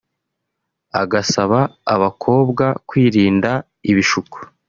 agasaba 1.01 1.59
abakobwa 1.93 2.65
kwirinda 2.89 3.51
ibishuko 3.89 4.37